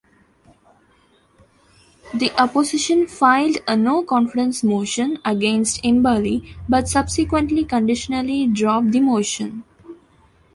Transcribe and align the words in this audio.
The 2.11 2.31
opposition 2.41 3.05
filed 3.05 3.57
a 3.67 3.77
no-confidence 3.77 4.63
motion 4.63 5.19
against 5.23 5.83
Imbali 5.83 6.55
but 6.67 6.87
subsequently 6.89 7.63
conditionally 7.65 8.47
dropped 8.47 8.93
the 8.93 8.99
motion. 8.99 9.63